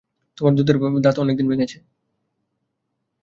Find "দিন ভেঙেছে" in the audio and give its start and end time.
1.37-1.77